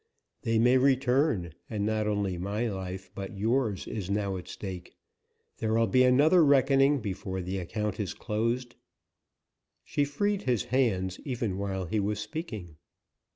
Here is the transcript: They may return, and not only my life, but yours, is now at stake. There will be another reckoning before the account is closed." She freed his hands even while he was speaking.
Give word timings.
They 0.41 0.57
may 0.57 0.79
return, 0.79 1.53
and 1.69 1.85
not 1.85 2.07
only 2.07 2.35
my 2.35 2.67
life, 2.67 3.11
but 3.13 3.37
yours, 3.37 3.85
is 3.85 4.09
now 4.09 4.35
at 4.35 4.47
stake. 4.47 4.95
There 5.59 5.75
will 5.75 5.85
be 5.85 6.01
another 6.01 6.43
reckoning 6.43 7.01
before 7.01 7.39
the 7.43 7.59
account 7.59 7.99
is 7.99 8.15
closed." 8.15 8.73
She 9.83 10.03
freed 10.03 10.41
his 10.41 10.63
hands 10.63 11.19
even 11.23 11.55
while 11.59 11.85
he 11.85 11.99
was 11.99 12.19
speaking. 12.19 12.77